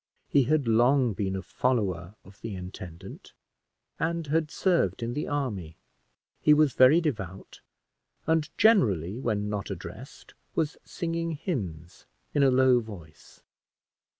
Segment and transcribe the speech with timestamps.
[0.27, 3.33] He had long been a follower of the intendant,
[3.99, 5.77] and had served in the army.
[6.41, 7.61] He was very devout,
[8.25, 13.43] and generally, when not addressed, was singing hymns in a low voice.